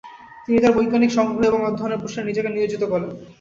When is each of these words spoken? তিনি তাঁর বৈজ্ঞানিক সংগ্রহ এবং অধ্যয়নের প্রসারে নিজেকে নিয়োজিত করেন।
তিনি 0.47 0.57
তাঁর 0.59 0.75
বৈজ্ঞানিক 0.77 1.11
সংগ্রহ 1.17 1.47
এবং 1.49 1.59
অধ্যয়নের 1.63 2.01
প্রসারে 2.01 2.27
নিজেকে 2.29 2.49
নিয়োজিত 2.51 2.83
করেন। 2.83 3.09